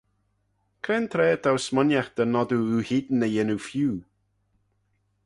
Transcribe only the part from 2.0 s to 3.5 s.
dy nod oo oohene y